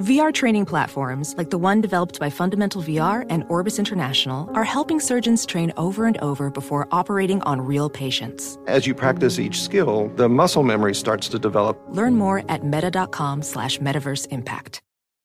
VR 0.00 0.34
training 0.34 0.64
platforms, 0.66 1.36
like 1.38 1.50
the 1.50 1.58
one 1.58 1.80
developed 1.80 2.18
by 2.18 2.28
Fundamental 2.28 2.82
VR 2.82 3.24
and 3.30 3.44
Orbis 3.48 3.78
International, 3.78 4.50
are 4.52 4.64
helping 4.64 4.98
surgeons 4.98 5.46
train 5.46 5.72
over 5.76 6.06
and 6.06 6.18
over 6.18 6.50
before 6.50 6.88
operating 6.90 7.40
on 7.42 7.60
real 7.60 7.88
patients. 7.88 8.58
As 8.66 8.88
you 8.88 8.94
practice 8.94 9.38
each 9.38 9.62
skill, 9.62 10.08
the 10.16 10.28
muscle 10.28 10.64
memory 10.64 10.96
starts 10.96 11.28
to 11.28 11.38
develop. 11.38 11.80
Learn 11.90 12.16
more 12.16 12.42
at 12.48 12.64
meta.com 12.64 13.42
slash 13.42 13.78
metaverse 13.78 14.26
impact. 14.32 14.80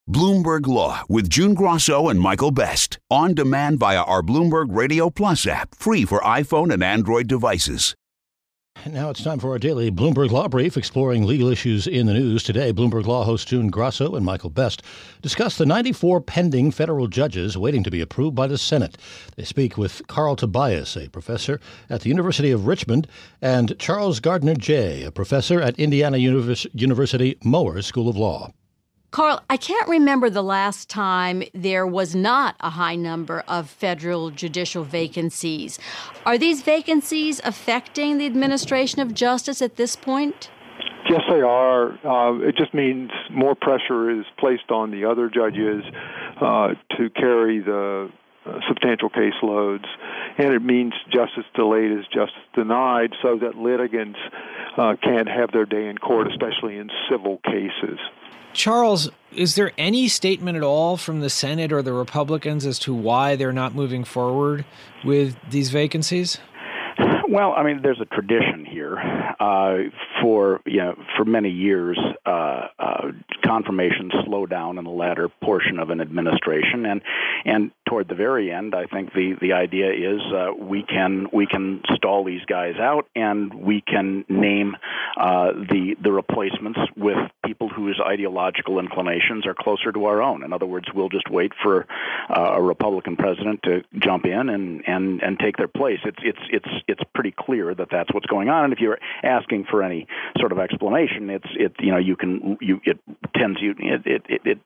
Bloomberg 0.08 0.68
Law 0.68 1.04
with 1.10 1.30
June 1.30 1.56
Grosso 1.56 2.10
and 2.10 2.20
Michael 2.20 2.52
Best. 2.52 3.00
On 3.10 3.34
demand 3.34 3.80
via 3.80 4.02
our 4.02 4.22
Bloomberg 4.22 4.68
Radio 4.70 5.10
Plus 5.10 5.48
app, 5.48 5.74
free 5.74 6.06
for 6.06 6.20
iPhone 6.22 6.72
and 6.72 6.84
Android 6.84 7.28
devices. 7.28 7.96
Now 8.86 9.10
it's 9.10 9.24
time 9.24 9.40
for 9.40 9.52
our 9.52 9.60
daily 9.60 9.92
Bloomberg 9.92 10.32
Law 10.32 10.48
Brief, 10.48 10.76
exploring 10.76 11.26
legal 11.26 11.50
issues 11.50 11.86
in 11.86 12.08
the 12.08 12.14
news. 12.14 12.44
Today, 12.44 12.74
Bloomberg 12.74 13.06
Law 13.06 13.24
host 13.24 13.48
June 13.48 13.68
Grosso 13.68 14.16
and 14.16 14.26
Michael 14.26 14.50
Best 14.50 14.82
discuss 15.22 15.58
the 15.58 15.66
94 15.66 16.22
pending 16.22 16.72
federal 16.72 17.08
judges 17.08 17.58
waiting 17.58 17.84
to 17.84 17.92
be 17.92 18.02
approved 18.02 18.36
by 18.36 18.48
the 18.48 18.58
Senate. 18.58 18.98
They 19.36 19.44
speak 19.44 19.78
with 19.78 20.08
Carl 20.08 20.36
Tobias, 20.36 20.96
a 20.96 21.10
professor 21.10 21.60
at 21.90 22.02
the 22.02 22.10
University 22.10 22.52
of 22.52 22.68
Richmond, 22.68 23.08
and 23.42 23.78
Charles 23.78 24.20
Gardner 24.20 24.56
Geyh, 24.56 25.04
a 25.04 25.12
professor 25.12 25.62
at 25.62 25.78
Indiana 25.78 26.18
Univers- 26.18 26.68
University 26.74 27.38
Maurer 27.44 27.82
School 27.82 28.10
of 28.10 28.18
Law. 28.18 28.52
Carl, 29.12 29.42
I 29.50 29.58
can't 29.58 29.88
remember 29.88 30.30
the 30.30 30.44
last 30.44 30.88
time 30.88 31.42
there 31.54 31.88
was 31.88 32.14
not 32.14 32.56
a 32.60 32.70
high 32.70 32.96
number 32.96 33.44
of 33.48 33.68
federal 33.68 34.30
judicial 34.30 34.84
vacancies. 34.84 35.80
Are 36.28 36.38
these 36.38 36.62
vacancies 36.62 37.42
affecting 37.44 38.20
the 38.20 38.28
administration 38.28 39.02
of 39.02 39.16
justice 39.16 39.64
at 39.64 39.78
this 39.78 39.96
point? 39.96 40.52
Yes, 41.10 41.22
they 41.28 41.42
are. 41.42 41.94
Uh, 42.06 42.38
it 42.48 42.56
just 42.56 42.76
means 42.76 43.10
more 43.32 43.56
pressure 43.56 44.12
is 44.12 44.26
placed 44.38 44.70
on 44.70 44.92
the 44.92 45.06
other 45.06 45.28
judges 45.28 45.84
uh, 46.40 46.76
to 46.98 47.10
carry 47.10 47.60
the 47.60 48.12
uh, 48.46 48.60
substantial 48.68 49.10
caseloads, 49.10 49.86
and 50.40 50.54
it 50.54 50.64
means 50.64 50.94
justice 51.14 51.44
delayed 51.54 51.92
is 51.92 52.06
justice 52.06 52.42
denied, 52.54 53.14
so 53.22 53.38
that 53.38 53.56
litigants 53.56 54.18
uh, 54.78 54.96
can't 55.04 55.28
have 55.28 55.52
their 55.52 55.66
day 55.66 55.88
in 55.88 55.98
court, 55.98 56.28
especially 56.28 56.78
in 56.78 56.90
civil 57.12 57.40
cases. 57.44 58.00
Charles, 58.54 59.12
is 59.32 59.56
there 59.56 59.72
any 59.78 60.08
statement 60.08 60.58
at 60.58 60.64
all 60.64 60.98
from 60.98 61.20
the 61.20 61.30
Senate 61.30 61.72
or 61.72 61.82
the 61.82 61.94
Republicans 61.94 62.66
as 62.66 62.80
to 62.80 62.94
why 62.94 63.36
they're 63.36 63.54
not 63.54 63.76
moving 63.76 64.04
forward 64.04 64.66
with 65.04 65.38
these 65.50 65.70
vacancies? 65.70 66.40
Well, 67.30 67.54
I 67.56 67.62
mean, 67.64 67.82
there's 67.84 68.02
a 68.02 68.06
tradition 68.06 68.66
here 68.66 68.98
uh, 69.40 69.78
for 70.20 70.62
you 70.66 70.78
know 70.78 70.96
for 71.16 71.26
many 71.26 71.52
years. 71.52 72.00
Uh, 72.26 72.68
uh, 72.80 73.12
confirmations 73.46 74.14
slow 74.26 74.48
down 74.48 74.80
in 74.80 74.84
the 74.84 74.90
latter 74.90 75.30
portion 75.44 75.78
of 75.78 75.92
an 75.92 76.02
administration, 76.02 76.88
and 76.88 77.02
and 77.46 77.72
toward 77.88 78.08
the 78.08 78.16
very 78.16 78.52
end, 78.52 78.74
I 78.74 78.86
think 78.86 79.14
the 79.14 79.36
the 79.40 79.54
idea 79.54 79.92
is 79.92 80.22
uh, 80.34 80.54
we 80.60 80.84
can 80.84 81.28
we 81.32 81.46
can 81.46 81.84
stall 81.96 82.24
these 82.24 82.44
guys 82.48 82.76
out, 82.80 83.06
and 83.16 83.54
we 83.54 83.82
can 83.82 84.26
name 84.28 84.76
uh, 85.20 85.52
the 85.52 85.98
the 86.02 86.12
replacements 86.14 86.80
with 86.96 87.18
people 87.46 87.68
whose 87.68 88.00
ideological 88.02 88.80
inclinations 88.80 89.46
are 89.46 89.54
closer 89.54 89.92
to 89.92 90.06
our 90.06 90.22
own. 90.22 90.44
In 90.44 90.54
other 90.54 90.66
words, 90.66 90.88
we'll 90.96 91.10
just 91.10 91.30
wait 91.30 91.52
for 91.62 91.88
uh, 92.30 92.54
a 92.54 92.62
Republican 92.62 93.18
president 93.18 93.62
to 93.64 93.84
jump 94.02 94.26
in 94.26 94.48
and 94.48 94.82
and 94.88 95.22
and 95.22 95.38
take 95.38 95.58
their 95.58 95.68
place. 95.68 96.00
It's 96.06 96.20
it's 96.24 96.40
it's 96.54 96.84
it's 96.88 97.02
pretty 97.14 97.34
clear 97.38 97.76
that 97.76 97.90
that's 97.92 98.14
what's 98.14 98.28
going 98.28 98.48
on. 98.48 98.64
And 98.64 98.74
if 98.74 98.80
you're 98.80 98.98
asking 99.22 99.66
for 99.70 99.84
any 99.84 100.08
sort 100.40 100.54
of 100.54 100.60
explanation, 100.60 101.30
it's 101.30 101.50
it 101.52 101.74
you 101.80 101.92
know 101.92 101.98
you 101.98 102.16
can 102.16 102.58
you 102.62 102.80
it 102.86 102.98
tends 103.36 103.60
you 103.62 103.76
it 103.78 104.02
it 104.06 104.24
it, 104.30 104.42
it 104.46 104.60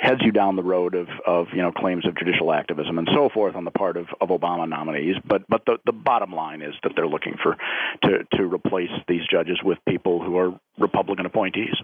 heads 0.00 0.20
you 0.22 0.32
down 0.32 0.56
the 0.56 0.62
road 0.62 0.94
of 0.94 1.08
of 1.26 1.48
you 1.52 1.62
know 1.62 1.72
claims 1.72 2.06
of 2.06 2.16
judicial 2.16 2.52
activism 2.52 2.98
and 2.98 3.08
so 3.14 3.28
forth 3.28 3.54
on 3.54 3.64
the 3.64 3.70
part 3.70 3.96
of, 3.96 4.06
of 4.20 4.28
Obama 4.28 4.68
nominees. 4.68 5.16
But 5.26 5.42
but 5.48 5.64
the 5.66 5.78
the 5.86 5.92
bottom 5.92 6.32
line 6.32 6.62
is 6.62 6.74
that 6.82 6.92
they're 6.96 7.08
looking 7.08 7.36
for 7.42 7.56
to 8.04 8.24
to 8.36 8.44
replace 8.44 8.90
these 9.06 9.22
judges 9.30 9.58
with 9.62 9.78
people 9.88 10.22
who 10.22 10.36
are 10.38 10.58
Republican 10.78 11.26
appointees. 11.26 11.74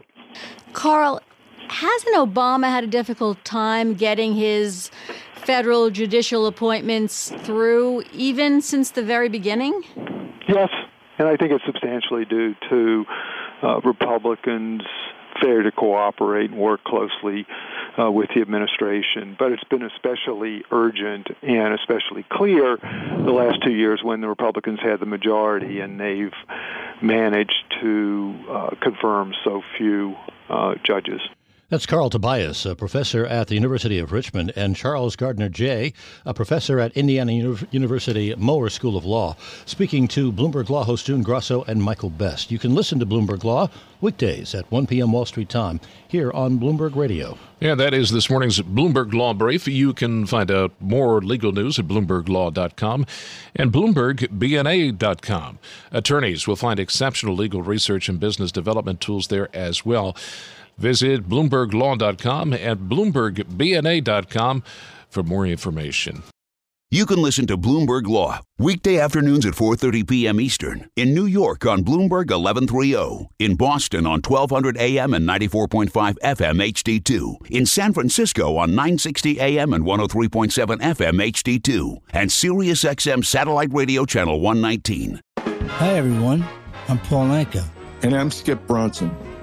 Carl, 0.72 1.20
hasn't 1.68 2.14
Obama 2.16 2.68
had 2.68 2.84
a 2.84 2.88
difficult 2.88 3.44
time 3.44 3.94
getting 3.94 4.34
his 4.34 4.90
federal 5.34 5.90
judicial 5.90 6.46
appointments 6.46 7.30
through, 7.42 8.02
even 8.12 8.60
since 8.60 8.90
the 8.90 9.02
very 9.02 9.28
beginning? 9.28 9.82
Yes, 10.48 10.70
and 11.18 11.28
I 11.28 11.36
think 11.36 11.52
it's 11.52 11.64
substantially 11.66 12.24
due 12.24 12.54
to 12.70 13.04
uh, 13.62 13.80
Republicans' 13.80 14.82
failure 15.40 15.62
to 15.64 15.72
cooperate 15.72 16.50
and 16.50 16.58
work 16.58 16.82
closely 16.84 17.46
uh, 17.98 18.10
with 18.10 18.30
the 18.34 18.40
administration. 18.40 19.36
But 19.38 19.52
it's 19.52 19.64
been 19.64 19.82
especially 19.82 20.64
urgent 20.70 21.28
and 21.42 21.74
especially 21.74 22.24
clear 22.30 22.76
the 22.76 23.32
last 23.32 23.62
two 23.62 23.72
years 23.72 24.00
when 24.02 24.20
the 24.20 24.28
Republicans 24.28 24.80
had 24.82 25.00
the 25.00 25.06
majority 25.06 25.80
and 25.80 26.00
they've 26.00 26.32
managed 27.00 27.64
to 27.80 28.34
uh, 28.48 28.70
confirm 28.80 29.34
so 29.44 29.62
few 29.76 30.16
uh, 30.48 30.74
judges. 30.82 31.20
That's 31.74 31.86
Carl 31.86 32.08
Tobias, 32.08 32.64
a 32.66 32.76
professor 32.76 33.26
at 33.26 33.48
the 33.48 33.56
University 33.56 33.98
of 33.98 34.12
Richmond, 34.12 34.52
and 34.54 34.76
Charles 34.76 35.16
Gardner 35.16 35.48
Geyh, 35.48 35.92
a 36.24 36.32
professor 36.32 36.78
at 36.78 36.96
Indiana 36.96 37.32
Uni- 37.32 37.66
University 37.72 38.32
Maurer 38.36 38.70
School 38.70 38.96
of 38.96 39.04
Law, 39.04 39.36
speaking 39.66 40.06
to 40.06 40.30
Bloomberg 40.30 40.70
Law 40.70 40.84
host 40.84 41.06
June 41.06 41.24
Grosso 41.24 41.64
and 41.64 41.82
Michael 41.82 42.10
Best. 42.10 42.52
You 42.52 42.60
can 42.60 42.76
listen 42.76 43.00
to 43.00 43.06
Bloomberg 43.06 43.42
Law 43.42 43.70
weekdays 44.00 44.54
at 44.54 44.70
1 44.70 44.86
p.m. 44.86 45.10
Wall 45.10 45.24
Street 45.24 45.48
time 45.48 45.80
here 46.06 46.30
on 46.30 46.60
Bloomberg 46.60 46.94
Radio. 46.94 47.36
Yeah, 47.58 47.74
that 47.74 47.92
is 47.92 48.10
this 48.10 48.30
morning's 48.30 48.60
Bloomberg 48.60 49.12
Law 49.12 49.34
Brief. 49.34 49.66
You 49.66 49.94
can 49.94 50.26
find 50.26 50.52
out 50.52 50.70
more 50.78 51.20
legal 51.22 51.50
news 51.50 51.80
at 51.80 51.88
BloombergLaw.com 51.88 53.04
and 53.56 53.72
BloombergBNA.com. 53.72 55.58
Attorneys 55.90 56.46
will 56.46 56.54
find 56.54 56.78
exceptional 56.78 57.34
legal 57.34 57.62
research 57.62 58.08
and 58.08 58.20
business 58.20 58.52
development 58.52 59.00
tools 59.00 59.26
there 59.26 59.48
as 59.52 59.84
well. 59.84 60.14
Visit 60.78 61.28
BloombergLaw.com 61.28 62.52
and 62.52 62.80
BloombergBNA.com 62.90 64.62
for 65.08 65.22
more 65.22 65.46
information. 65.46 66.22
You 66.94 67.06
can 67.06 67.20
listen 67.20 67.48
to 67.48 67.56
Bloomberg 67.56 68.06
Law 68.06 68.40
weekday 68.56 69.00
afternoons 69.00 69.44
at 69.44 69.54
4:30 69.54 70.08
p.m. 70.08 70.40
Eastern 70.40 70.88
in 70.94 71.12
New 71.12 71.26
York 71.26 71.66
on 71.66 71.82
Bloomberg 71.82 72.30
1130, 72.30 73.30
in 73.40 73.56
Boston 73.56 74.06
on 74.06 74.20
1200 74.20 74.76
AM 74.76 75.12
and 75.12 75.28
94.5 75.28 75.90
FM 75.90 76.62
HD2, 76.72 77.50
in 77.50 77.66
San 77.66 77.92
Francisco 77.92 78.56
on 78.58 78.76
960 78.76 79.40
AM 79.40 79.72
and 79.72 79.84
103.7 79.84 80.80
FM 80.80 81.32
HD2, 81.32 81.96
and 82.12 82.30
Sirius 82.30 82.84
XM 82.84 83.24
satellite 83.24 83.72
radio 83.72 84.04
channel 84.04 84.40
119. 84.40 85.20
Hi 85.66 85.94
everyone, 85.94 86.44
I'm 86.86 86.98
Paul 87.00 87.26
Anka. 87.26 87.64
And 88.04 88.14
I'm 88.14 88.30
Skip 88.30 88.64
Bronson. 88.68 89.10